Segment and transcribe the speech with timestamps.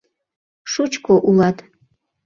[0.71, 1.57] Шучко улат...